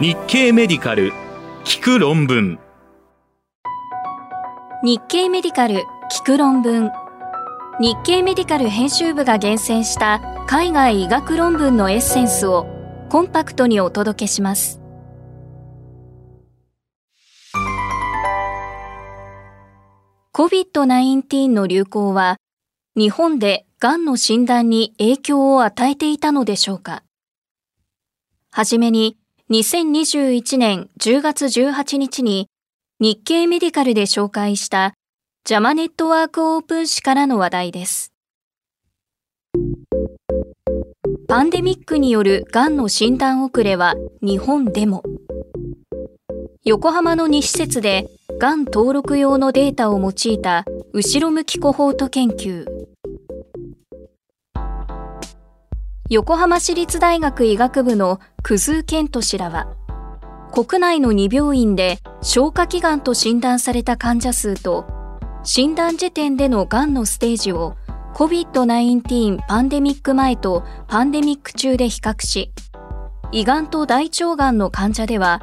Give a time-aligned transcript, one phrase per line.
[0.00, 1.12] 日経メディカル
[1.62, 2.58] 聞く論文。
[4.82, 6.90] 日経メディカル聞く論文。
[7.78, 12.66] 日経メディカル編集部が厳選した海外医学論文のエッセンスを
[13.08, 14.80] コンパクトにお届けします。
[20.32, 22.38] COVID-19 の流行は
[22.96, 27.04] 日本でがんの診断に影響を与えていたのでしょうか。
[28.50, 29.18] はじめに
[29.50, 32.48] 2021年10月18日に
[32.98, 34.94] 日経メディカルで紹介した
[35.44, 38.14] ジャマネットワークオープン誌からの話題です。
[41.28, 45.02] パンデミックによるがんの診断遅れは日本でも。
[46.64, 48.08] 横浜の2施設で
[48.40, 52.64] がん登録用のデータを用いた後ろ向きコホート研究
[56.14, 59.66] 横浜市立大学医学部の久津健人氏らは
[60.52, 64.86] 国内の2病院で消化器がんと診断された患者数と
[65.42, 67.74] 診断時点でのがんのステージを
[68.14, 72.52] COVID-19 パンデミック前とパンデミック中で比較し
[73.32, 75.42] 胃がんと大腸がんの患者では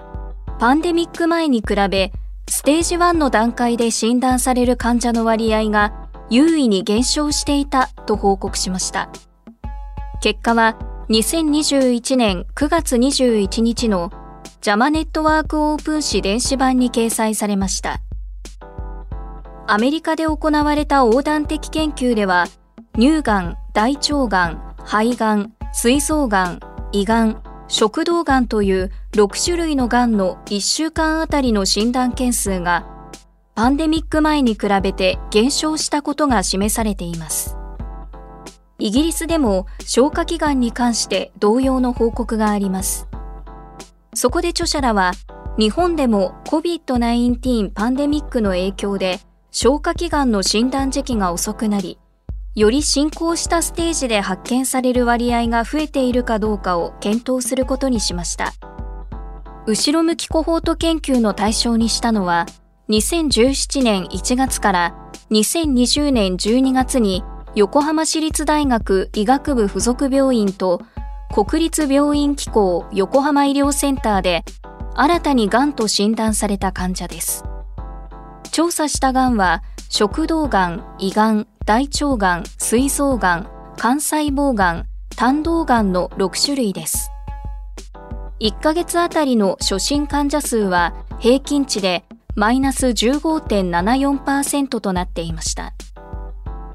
[0.57, 2.13] パンデミック前に比べ
[2.47, 9.09] ステージ1の段階で診断される患者の割合が優位に減少していたと報告しました。
[10.21, 10.77] 結果は
[11.09, 14.11] 2021年9月21日の
[14.61, 18.01] ジャマネットワークオープン誌電子版に掲載されました。
[19.65, 22.45] アメリカで行われた横断的研究では、
[22.99, 26.59] 乳がん、大腸がん、肺がん、膵臓がん、
[26.91, 32.85] 胃がん、食道がんという6種類のがんの1週間あたりの診断件数が
[33.55, 37.60] パンデミック前に比べて減少したことが示されています。
[38.81, 43.07] イギリスでも消化器がんに関して同様の報告があります。
[44.15, 45.11] そこで著者らは
[45.59, 49.19] 日本でも COVID-19 パンデミックの影響で
[49.51, 51.99] 消化器がんの診断時期が遅くなり
[52.55, 58.51] より進行したステージで発見される割合が増えているかどうかを検討することにしました。
[59.67, 62.47] 後ろ向きコホート研究の対象にしたのは、
[62.89, 64.95] 2017年1月から
[65.29, 67.23] 2020年12月に
[67.53, 70.81] 横浜市立大学医学部附属病院と
[71.33, 74.45] 国立病院機構横浜医療センターで
[74.95, 77.43] 新たにがんと診断された患者です。
[78.51, 84.85] 調査したがんは食道がん、胃がん、大腸がん、膵臓がん、肝細胞がん、
[85.17, 87.11] 胆道がんの6種類です。
[88.39, 95.73] 1ヶ月あたりの初診患者数は平均値でマイナス15.74%となっていました。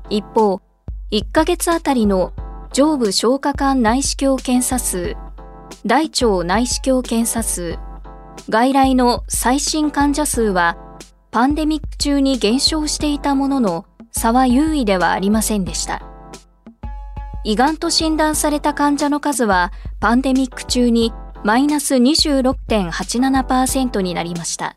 [0.09, 0.61] 一方、
[1.13, 2.33] 1ヶ月あたりの
[2.73, 5.17] 上部消化管内視鏡検査数、
[5.87, 7.79] 大腸内視鏡検査数、
[8.51, 10.77] 外来の最新患者数は
[11.31, 16.03] パンデミック中に減少していたものの差は優位ではありませんでした。
[17.45, 21.13] 胃がんと診断された患者の数はパンデミック中に
[21.45, 24.77] マイナス26.87%になりました。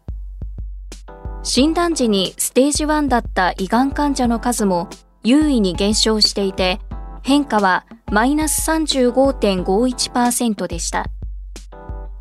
[1.42, 4.90] 診断時にステージ1だった胃がん患者の数も
[5.24, 6.80] 優位に減少していて、
[7.24, 11.06] 変化はマイナス35.51%でした。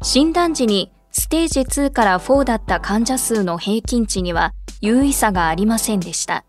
[0.02, 6.44] 診断時にステージ2から4だった患者数の平均値には優位差がありませんでした。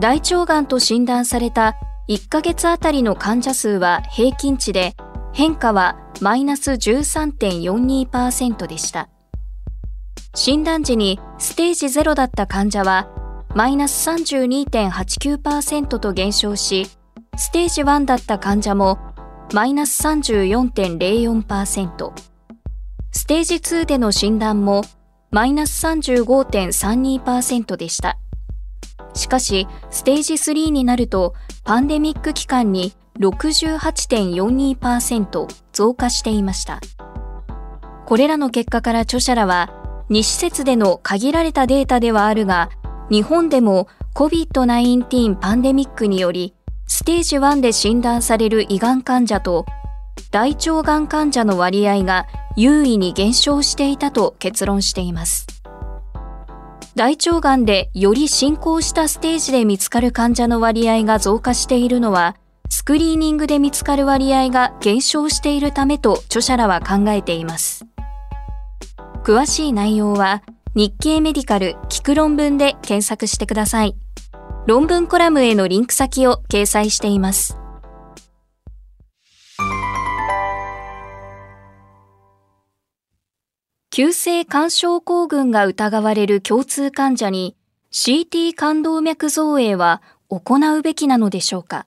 [0.00, 1.76] 大腸がんと診断された
[2.08, 4.94] 1ヶ月あたりの患者数は平均値で
[5.32, 9.08] 変化はマイナス13.42%でした。
[10.34, 13.08] 診断時にステージ0だった患者は
[13.54, 16.86] マイナス32.89%と減少し、
[17.36, 18.98] ステージ1だった患者も
[19.52, 22.12] マイナス34.04%、
[23.10, 24.80] ステージ2での診断も
[25.30, 28.16] マイナス35.32%でした。
[29.12, 31.34] しかし、ステージ3になると、
[31.64, 36.80] パンデミック期間に68.42%増加していました。
[38.06, 39.68] これらの結果から著者らは、
[40.08, 42.70] 2施設での限られたデータではあるが、
[43.12, 46.54] 日本でも COVID-19 パンデミックにより、
[46.86, 49.66] ステージ1で診断される胃がん患者と、
[50.30, 52.26] 大腸がん患者の割合が
[52.56, 55.46] 優位に減少していたと結論しています。
[56.94, 62.36] 大腸がんでより進行したステージで見つかる患者の割合が増加しているのは、
[62.70, 67.84] スクリーニングで見つかる割合が減少しているためと著者らは考えています。
[69.22, 70.42] 詳しい内容は
[70.74, 73.94] 日経メディカル聞く論文で検索してください。
[74.66, 77.58] 論文コラムへのリンク先を掲載しています。
[83.90, 87.54] 急性肝症候群が疑われる共通患者に
[87.92, 91.86] CT 冠動脈造影は行うべきなのでしょうか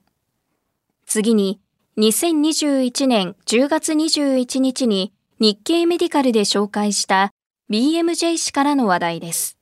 [1.07, 1.59] 次に、
[1.97, 7.33] 2021年10月21日に日経メディカルで紹介した
[7.67, 9.57] BMJ 氏からの話題です。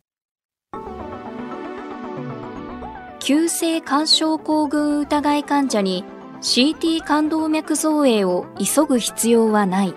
[3.21, 6.03] 急性肝症候群疑い患者に
[6.41, 9.95] CT 冠動脈造影を急ぐ必要はない。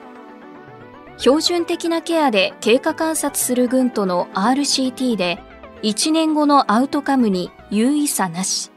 [1.19, 5.41] 標準的なケアで経過観察する群との RCT で
[5.83, 8.71] 1年後のアウトカムに有意差なし。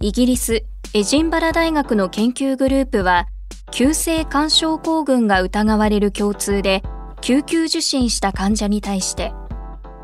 [0.00, 0.64] イギリス・
[0.94, 3.26] エジンバラ大学の研究グループは
[3.70, 6.82] 急性肝症候群が疑われる共通で
[7.20, 9.32] 救急受診した患者に対して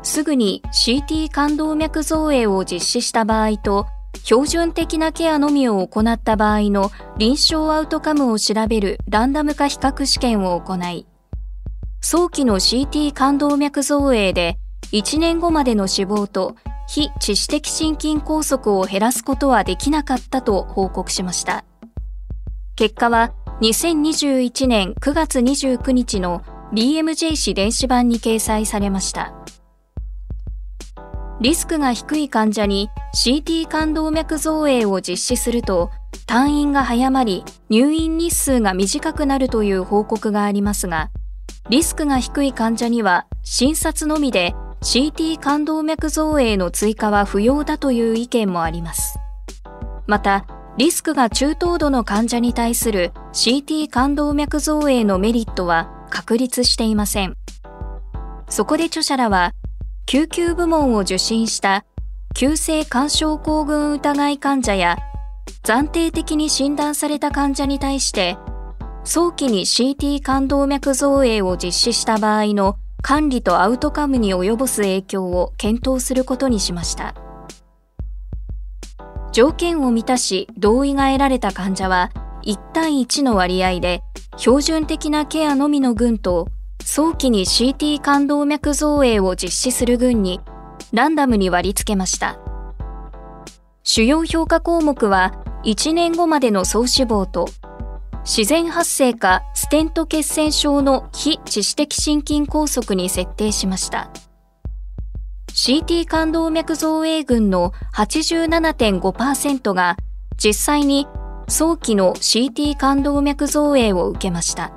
[0.03, 3.87] すぐに CT 冠動脈造影を実施した場合と
[4.23, 11.05] 標準的なケアのみを行った場合の臨床アウトカムを調べるランダム化比較試験を行い
[12.01, 14.57] 早期の CT 冠動脈造影で
[14.91, 16.55] 1年後までの死亡と
[16.87, 21.65] 非致死的心筋梗塞を減らすことはできなかったと報告しました。
[22.75, 26.41] 結果は2021年9月29日の
[26.73, 29.33] BMJ 誌電子版に掲載されました。
[31.39, 35.89] リスクが低い患者に CT 冠動脈造影を実施すると
[36.27, 41.09] 退院が早まり入院日数が短くなるという報告がありますが、
[41.69, 49.17] リスクが低い患者には診察のみで CT 冠動脈造影の追加は不要だという意見もあります。
[50.07, 50.45] また、
[50.77, 57.35] リスクが中等度の患者に対する CT 冠動脈造影のメリットは確立していません。
[58.49, 59.53] そこで著者らは、
[60.05, 61.85] 救急部門を受診した
[62.35, 64.97] 急性肝症候群疑い患者や
[65.63, 68.37] 暫定的に診断された患者に対して
[69.03, 77.24] 早期に CT 冠動脈造影を実施した場合の管理とアウトカムに及ぼす影響を検討することにしました。
[79.35, 82.09] 条件を満たし同意が得られた患者は
[82.45, 84.01] 1対1の割合で
[84.37, 86.47] 標準的なケアのみの群と
[86.81, 90.39] 早期に CT 冠動脈造影を実施する群に
[90.93, 92.39] ランダムに割り付けました。
[93.83, 95.33] 主要評価項目は
[95.65, 97.49] 1年後までの総死亡と
[98.23, 104.09] 自然発生かステント血栓症の非致死的心筋梗塞に設定しました。
[105.55, 109.95] CT 冠動脈造影群の87.5%が
[110.37, 111.07] 実際に
[111.47, 114.73] 早期の CT 冠動脈造影を受けました。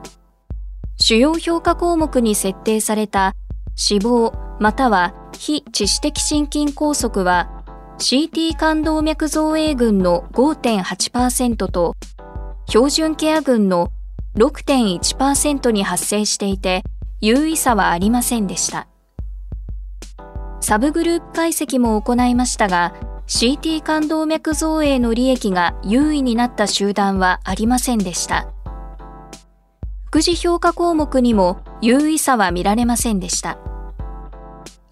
[1.00, 3.34] 主要評価項目に設定された
[3.74, 7.50] 死亡または非致死的心筋梗塞は
[7.98, 11.96] CT 冠動脈造影群の5.8%と
[12.68, 13.90] 標準ケア群の
[14.36, 16.84] 6.1%に発生していて
[17.20, 18.86] 有意差はありませんでした。
[20.68, 22.92] サブグループ解析も行いましたが、
[23.26, 28.52] CT 冠動脈造影の利益が優位になった集団はありませんでした。
[30.08, 33.56] 副次評価項目にも優位差は見られませんでした。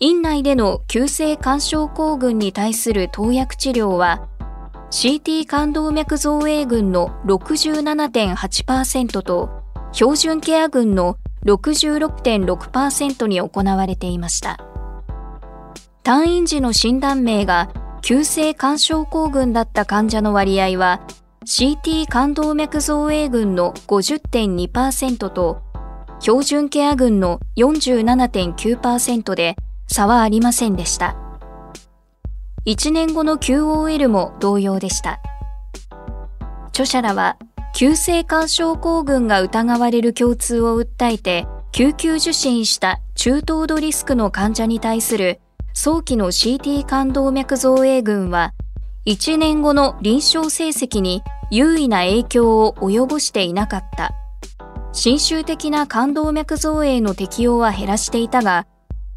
[0.01, 4.27] 院内での急性肝症候群に対する投薬治療は、
[4.91, 9.51] CT 冠動脈造影群の67.8%と
[9.93, 14.76] 標準ケア群の66.6%に行われていました。
[16.07, 17.69] 退院時の診断名が
[18.01, 21.01] 急性肝症候群だった患者の割合は
[21.45, 25.63] CT 冠動脈造影群の50.2%と
[26.21, 29.57] 標準ケア群の47.9%で
[29.89, 31.17] 差はありませんでした。
[32.67, 35.21] 1年後の QOL も同様でした。
[36.69, 37.37] 著者らは
[37.75, 45.41] 急性肝症候群が疑われる共通を訴えて救急受診した中等度リスクの患者に対する
[45.79, 48.55] 早期の CT 冠動脈造影群は、
[49.05, 54.11] 1年後の臨床成績に優位な影響を及ぼしていなかった。
[54.93, 58.67] 侵襲的な冠動脈造影の適用は減らしていたが、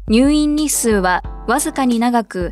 [0.06, 2.50] 入院日数はわずかに長く、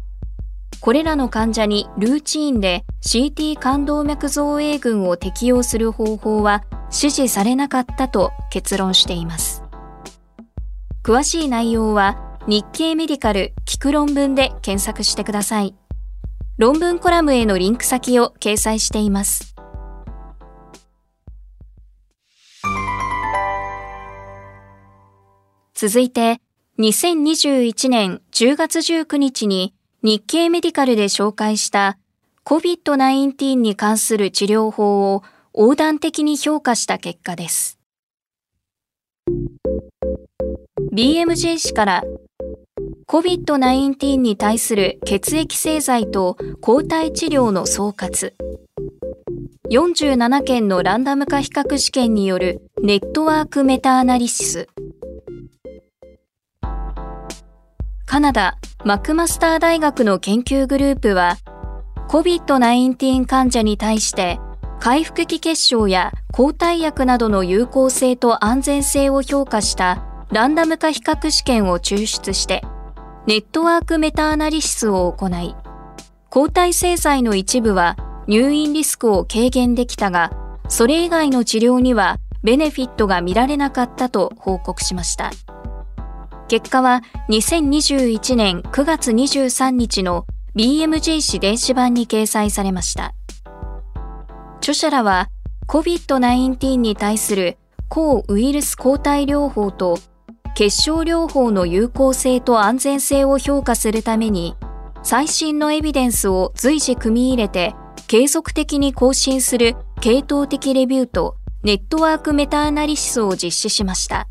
[0.81, 9.63] これらの患者にルーチンで CT 冠動脈造影群を適用する方法は指示されなかったと結論しています。
[11.05, 15.75] 詳しい内容は日経メディカル聞く論文で検索してください。
[16.57, 19.55] 論文コラムへのリンク先を掲載しています。
[25.75, 26.41] 続いて、
[26.79, 31.99] 2021年10月19日に日経メディカルで紹介した
[32.47, 35.23] COVID-19 に関する治療法を
[35.55, 37.79] 横断的に評価した結果です。
[40.95, 42.03] BMJ 氏から
[43.11, 48.35] COVID-19 に対する血液製剤と抗体治療の総括。
[49.71, 54.69] 47件のランダム化比較試験によるネットワークメタアナリシス。
[58.05, 61.39] カナダマクマスター大学の研究グループは
[62.11, 64.39] COVID-19 患者に対して
[64.81, 72.63] 回復期結晶や抗体薬などの有効性と安全性を評価したランダム化比較試験を抽出して
[73.29, 75.55] ネットワークメタアナリシスを行い
[76.31, 80.31] 抗体製剤の一部は入院リスクを軽減できたが、
[80.71, 85.31] それ以外の治療にはベネフィットが見られなかったと報告しました。
[86.49, 90.25] 結果は2021年9月23日の
[90.57, 93.13] BMJ 誌電子版に掲載されました。
[94.61, 95.29] 著者らは
[95.67, 97.59] COVID-19 に対する
[97.91, 99.99] 抗ウイルス抗体療法と
[100.59, 104.57] 結晶療法の有効性と安全性を評価するために
[105.05, 107.77] 最新のエビデンスを随時組み入れて
[108.09, 114.27] 継続的に更新する系統的レビューとネットワークメタアナリシスを実施しました。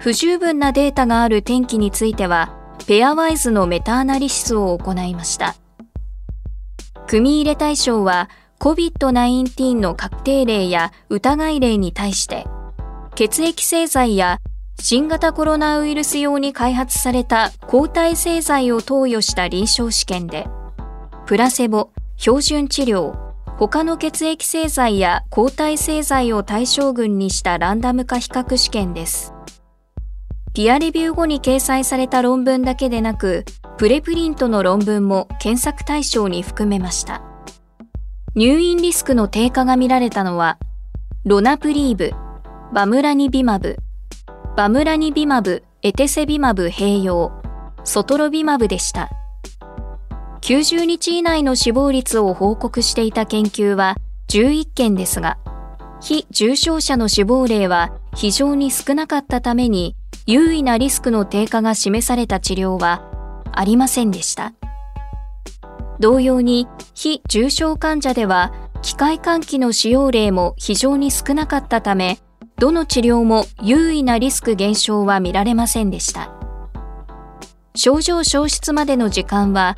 [0.00, 2.52] 不十分なデータがある天気については、
[2.88, 5.54] ペアワイズのメタアナリシスを行いました。
[7.06, 8.28] 組み入れ対象は
[8.58, 12.44] COVID-19 の確定例や疑い例に対して、
[13.14, 14.40] 血液製剤や
[14.80, 20.46] 新型コロナウイルス用に開発された抗体製剤を投与した臨床試験で、
[21.26, 23.14] プラセボ、標準治療、
[23.56, 29.32] 他の血液製剤や抗体製剤を対象群にしたランダム化比較試験です。
[30.52, 33.44] ピアレビュー後に掲載された論文だけでなく、
[33.78, 37.22] プレプリントの論文も検索対象に含めました。
[38.36, 40.58] 入院リスクの低下が見られたのは、
[41.24, 42.12] ロナプリーブ、
[42.72, 43.78] バムラニビマブ、
[44.56, 47.32] バムラニビマブ、エテセビマブ併用、
[47.82, 49.10] ソトロビマブでした。
[50.42, 53.96] 90日以内の死亡率を報告していた研究は
[54.28, 55.38] 11件ですが、
[56.00, 63.02] 非重症者の死亡例は非常に少なかったために、優位なリスクの低下が示された治療は
[63.50, 64.52] ありませんでした。
[65.98, 72.20] 同様に、非重症患者では、機械換気の使用例も非常に少なかったため、
[72.58, 76.30] どの治療も優位なリスク減少は見られませんでした。
[77.74, 79.76] 症状消失までの時間は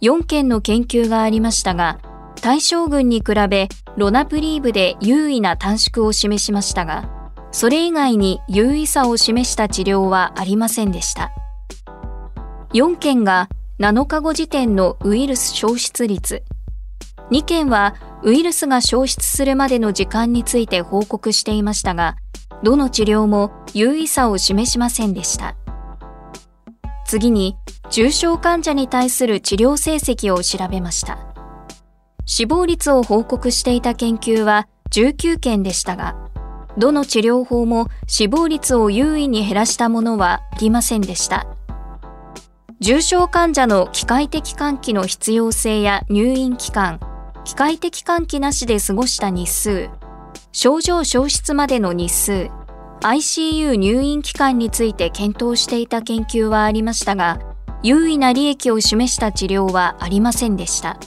[0.00, 1.98] 4件の研究がありましたが、
[2.40, 7.08] 対象群に比べロナプリーブで優位な短縮を示しましたが、
[7.50, 11.32] それ以外に優位さを示した治療はありませんでした。
[12.72, 13.48] 4件が
[13.80, 16.42] 7日後時点のウイルス消失率、
[17.30, 22.16] 2件はウイルスが消失するまでの時間について報告していましたが、
[22.62, 25.56] どの治療も優位さを示しませんでした。
[27.06, 27.56] 次に
[27.90, 31.18] 重症患者に対する治療成績を調べました。
[32.26, 36.16] 死亡率を報告していた研究は19件でしたが、
[36.76, 41.46] どの治療法も死亡率を優位に減らしたものはありませんでした。
[42.80, 46.98] 重症患者の機械的換気の必要性や入院期間、
[47.44, 49.90] 機械的換気なしで過ごした日数、
[50.52, 52.50] 症状消失までの日数、
[53.02, 57.38] ICU 入院期間について検討していた研究はありましたが、
[57.82, 60.98] 優位な利益を示した治療はありませんでした。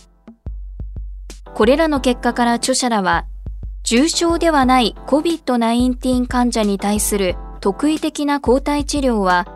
[1.56, 3.26] これらの結果から著者らは、
[3.84, 9.48] 重症ではない COVID-19 患者に対する特異的な抗体治療は、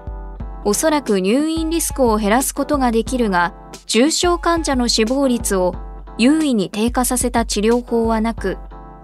[0.65, 3.53] おそらく入院リスクを減らすことができるが、
[3.85, 5.75] 重症患者の死亡率を
[6.17, 8.57] 優位に低下させた治療法はなく、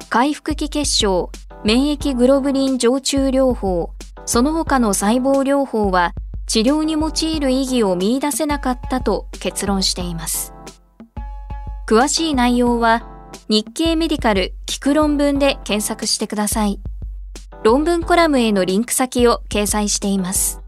[0.10, 1.32] 回復期結晶、
[1.64, 3.92] 免疫グロブリン常駐療法、
[4.26, 6.14] その他の細胞療法は
[6.48, 10.54] 治療に用いる意義を見出せなかったと結論しています。
[11.88, 13.08] 詳しい内容は
[13.48, 16.80] 日経メディカル聞く論文で検索してください。
[17.64, 20.62] 論文コラムへのリンク先を掲載しています。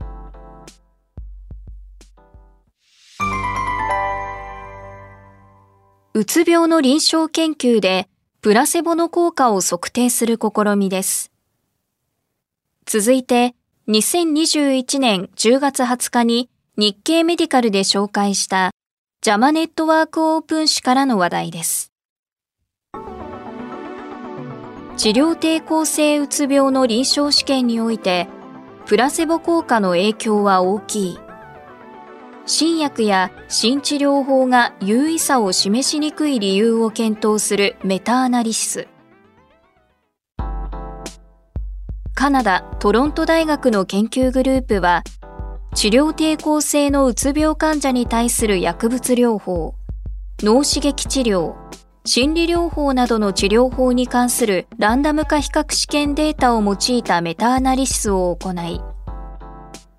[6.19, 8.09] うつ病の臨床研究で
[8.41, 11.31] プラセボの効果を測定する試みです。
[12.85, 13.55] 続いて、
[13.87, 18.71] 2021年10月20日に日経メディカルで紹介した
[19.21, 21.93] ジャマネットワークオープン誌からの話題です。
[24.97, 28.27] 治療抵抗性うつ病の臨床試験において、
[28.87, 31.28] プラセボ効果の影響は大きい。
[32.51, 38.87] 新薬や新治療法が優位さを示しにくい理由を検討するメタアナリシス。
[42.15, 45.03] カナダ・トロント大学の研究グループは、
[45.75, 49.75] 治療抵抗性のうつ病患者に対する薬物療法、
[50.39, 51.53] 脳刺激治療、
[52.03, 58.81] 心理療法などの治療法に関するランダム化比較試験データを用いたメタアナリシスを行い、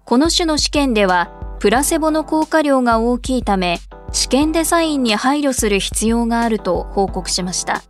[0.04, 3.80] この種の試験では、プラセボの効果量が大きいため、
[4.12, 7.82] 試験デザインに配慮する必要があると報告しました。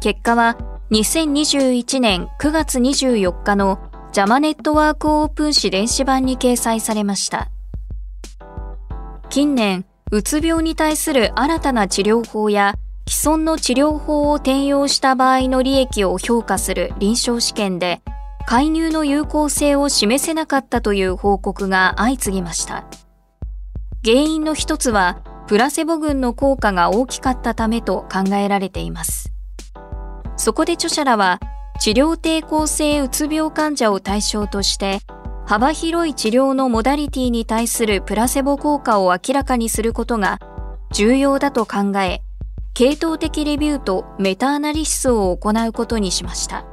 [0.00, 0.56] 結果は、
[0.92, 3.80] 2021年9月24日の
[4.12, 7.50] ジャマネットワークオープン誌電子版に掲載されました。
[9.28, 12.76] 近年、うつ病に対する新たな治療法や
[13.08, 18.02] 既存の治療法を転用した場合の利益を評価する臨床試験で、
[18.48, 22.86] 介入の有効性を示せなかったという報告が相次ぎました。
[24.02, 29.34] 原因の一つは、プラセボ群の効果が大きかったためと考えられています。
[30.38, 31.40] そこで著者らは、
[31.78, 35.00] 治療抵抗性うつ病患者を対象として、
[35.44, 40.40] 幅広い治療のモダリティに対するプラセボ効果を明らかにすることが
[40.94, 42.22] 重要だと考え、
[42.72, 46.64] 系統的レビューとメタアナリシスを行うことにしました。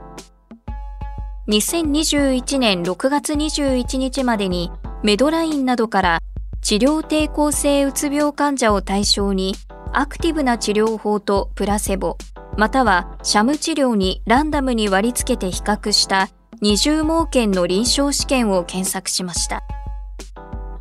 [1.48, 4.72] 2021年6月21日までに
[5.04, 6.20] メドラインなどから
[6.62, 9.54] 治療抵抗性うつ病患者を対象に
[9.94, 12.18] アクティブな治療法とプラセボ、
[12.58, 16.30] またはシャム治療にランダムに割り付けて比較した
[16.62, 19.62] 二重盲検の臨床試験を検索しました。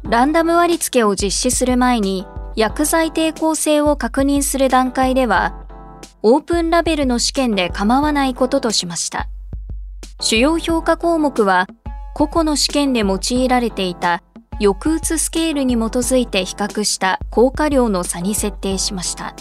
[0.05, 5.67] ランダム割り付けを実施する前に薬剤抵抗性を確認する段階では、
[6.23, 9.29] オープンラベルの試験で構わないこととしました。
[10.27, 11.67] 主要評価項目は、
[12.15, 14.23] 個々の試験で用いられていた
[14.59, 19.37] 抑うつスケールに基づいて比較した効果量の差に設定しました。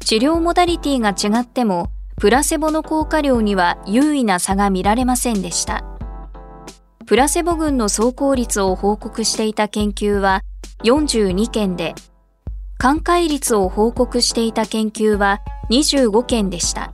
[0.00, 5.84] 治療モダリティが違っても、プラセボの効果量には優位な差が見られませんでした。
[7.06, 10.42] プラセボ群の走行率を報告していた研究は
[10.82, 11.94] 42件で、
[12.76, 15.38] 寛解率を報告していた研究は
[15.70, 16.92] 25件でした。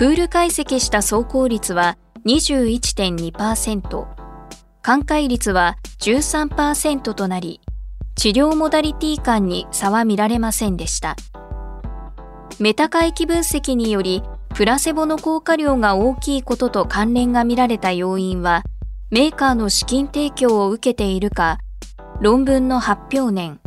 [0.00, 4.06] プール解析した走行率は21.2%、
[4.80, 7.60] 寛解率は13%となり、
[8.14, 11.16] 治療モダリティ間に差は見られませんでした。
[12.58, 14.22] メタ回帰分析により、
[14.54, 18.62] プラセボの効果量が大きいことと関連が見られた要因は、
[19.10, 21.58] メーカーの資金提供を受けているか、
[22.22, 23.60] 論文の発表年、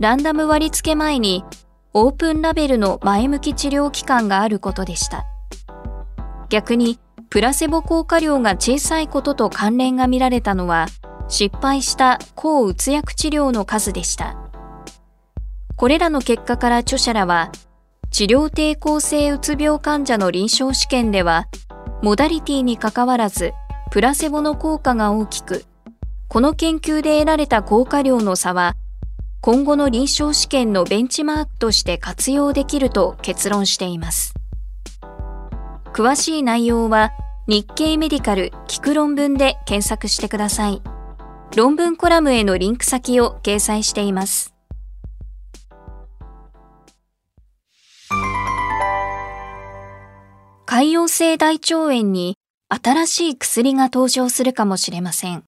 [0.00, 1.44] ランダム割付前に
[1.92, 5.24] オープンラベルの前向き治療期間があることでした。
[6.50, 6.98] 逆に、
[7.30, 10.86] プラセボ効果量が小さいことと関連が見られたのは、
[11.28, 14.36] 失敗した抗うつ薬治療の数でした。
[15.76, 17.52] これらの結果から著者らは、
[18.10, 21.46] 治療抵抗性うつ病患者の臨床試験では、
[22.02, 23.52] モダリティにかかわらず
[23.92, 25.64] プラセボの効果が大きく、
[26.26, 28.74] この研究で得られた効果量の差は、
[29.40, 34.34] 今後の臨床試験のベンチマークとして活用できると結論しています。
[35.92, 37.10] 詳しい内容は
[37.46, 40.82] 日経メディカル聞く論文で検索してください。
[41.56, 44.54] 論文コラムへのリンク先を掲載しています。
[50.66, 52.36] 潰瘍性大腸炎に
[52.68, 55.42] 新しい薬が登場するかもしれません。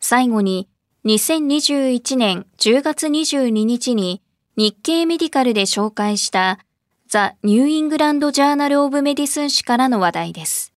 [0.00, 0.68] 最後に、
[1.04, 4.20] 2021年10月22日に
[4.56, 6.58] 日経メディカルで紹介した
[7.08, 10.72] The New England Journal of Medicine 誌からの話題です。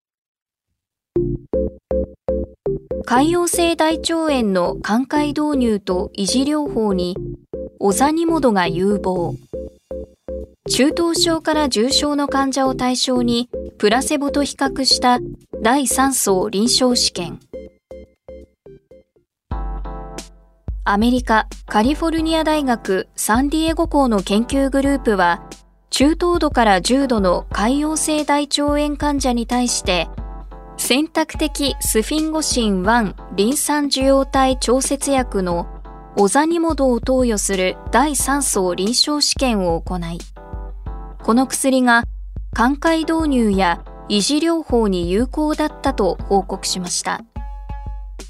[3.04, 7.16] 潰瘍性大腸炎の寛解導入と維持療法に
[7.80, 9.34] オザニモドが有望。
[10.68, 15.18] 中等症から重症の患者を対象にプラセボと比較した
[15.60, 17.40] 第3層臨床試験。
[20.84, 25.42] アメリカカリフォルニア大学サンディエゴ校の研究グループは
[25.90, 30.08] 中等度から重度の潰瘍性大腸炎患者に対して
[30.76, 35.68] 選択的スフィンゴシン1リン酸受容体調節薬の
[36.16, 40.18] オザニモドを投与する第3相臨床試験を行い
[41.22, 42.04] この薬が
[42.52, 47.20] 寛解導入や維持療法に有効だったと報告しました。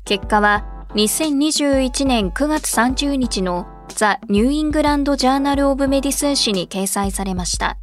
[0.04, 7.76] 結果は2021年9月30日の The New England Journal of Medicine 誌に掲載されました。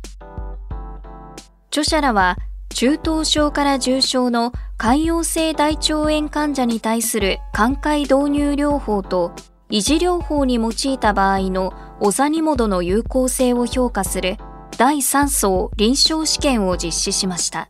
[1.69, 2.37] 著者らは
[2.69, 9.33] 中等症から重症の潰瘍性大腸炎患者に対する寛解導入療法と
[9.69, 14.37] 維持療法に用いた場合のオザニモドの有効性を評価する
[14.77, 17.69] 第3層臨床試験を実施しました。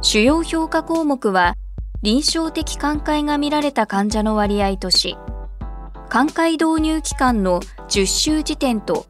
[0.00, 1.54] 主要評価項目は
[2.02, 5.16] 臨床的寛解が見られた患者の割合とし、
[6.08, 9.06] 寛解導入期間の10週時点と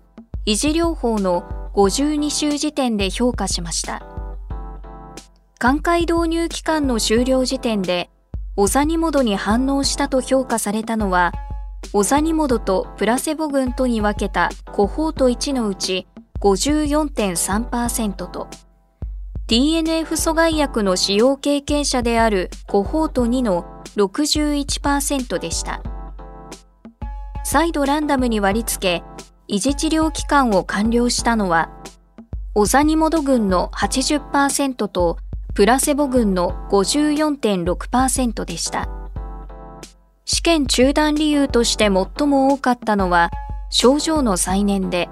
[0.46, 4.02] 維持療法の52週時点で評価しました。
[5.58, 8.08] 寛解導入期間の終了時点で、
[8.56, 11.32] オザニモドに反応したと評価されたのは、
[11.92, 16.06] オザニモドとプラセボ群とに分けたコホート1のうち
[16.40, 18.48] 54.3%と、
[19.48, 25.82] TNF 阻害薬の使用経験者であるコホート2の61%でした。
[27.48, 29.04] 再度ランダムに割り付け、
[29.54, 31.70] 維持治療期間を完了したのは、
[32.56, 35.18] オザニモド群の80%と
[35.54, 38.88] プラセボ群の54.6%でした。
[40.24, 43.30] 試験中断理由として最も多かったのは、
[43.70, 45.08] 症状の再燃で、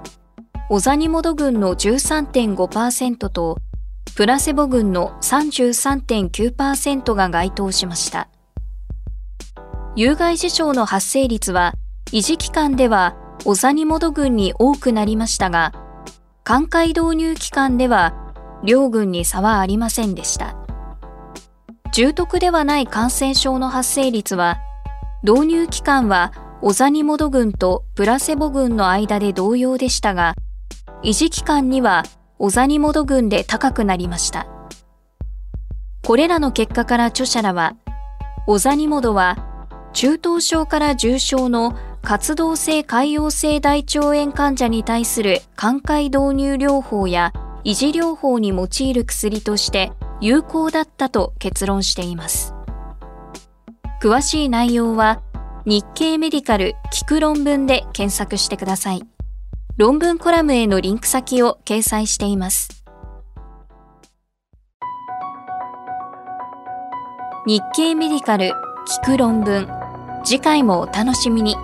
[0.69, 3.59] オザニモド群の13.5%と、
[4.13, 8.27] プラセボ群の33.9%が該当しました。
[9.95, 11.75] 有害事象の発生率は、
[12.11, 13.15] 維持期間では
[13.45, 15.73] オザニモド群に多くなりましたが、
[16.43, 18.13] 寛解導入期間では
[18.63, 20.55] 両群に差はありませんでした。
[21.93, 24.57] 重篤ではない感染症の発生率は、
[25.23, 30.35] 導入期間はオザニモド群とプラセボ群の間で同様でしたが、
[31.03, 32.03] 維持期間には
[32.37, 34.45] オザニモド群で高くなりました。
[36.03, 37.75] これらの結果から著者らは、
[38.45, 39.37] オザニモドは
[39.93, 49.91] 中等症から重症の活動性潰瘍性大腸炎患者に対する寛解導入療法や維持療法に用いる薬として
[50.21, 52.53] 有効だったと結論しています。
[54.03, 55.23] 詳しい内容は
[55.65, 59.01] 日経メディカル聞く論文で検索してください。
[59.75, 62.85] 論文コラムへのリンク先を掲載しています。
[67.47, 68.53] 日経メディカル
[69.01, 69.67] 聞く論文
[70.23, 71.55] 次回もお楽しみに。